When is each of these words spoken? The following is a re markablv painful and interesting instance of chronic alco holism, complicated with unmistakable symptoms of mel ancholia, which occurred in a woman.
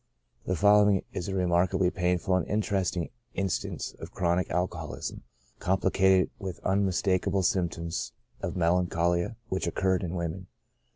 The 0.47 0.55
following 0.55 1.03
is 1.13 1.27
a 1.27 1.35
re 1.35 1.43
markablv 1.43 1.93
painful 1.93 2.33
and 2.35 2.47
interesting 2.47 3.11
instance 3.35 3.93
of 3.99 4.09
chronic 4.11 4.49
alco 4.49 4.69
holism, 4.89 5.21
complicated 5.59 6.31
with 6.39 6.57
unmistakable 6.63 7.43
symptoms 7.43 8.11
of 8.41 8.55
mel 8.55 8.83
ancholia, 8.83 9.35
which 9.49 9.67
occurred 9.67 10.01
in 10.01 10.13
a 10.13 10.15
woman. 10.15 10.47